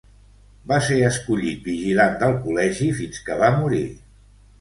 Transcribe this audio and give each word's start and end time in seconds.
Va 0.69 0.77
ser 0.85 0.95
escollit 1.09 1.67
vigilant 1.71 2.15
del 2.23 2.33
col·legi 2.47 2.87
fins 3.03 3.21
que 3.29 3.37
va 3.43 3.51
morir. 3.59 3.83